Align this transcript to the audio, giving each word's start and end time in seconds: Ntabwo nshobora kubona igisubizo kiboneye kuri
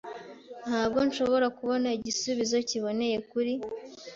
Ntabwo 0.67 0.99
nshobora 1.07 1.47
kubona 1.57 1.87
igisubizo 1.97 2.57
kiboneye 2.69 3.17
kuri 3.31 3.53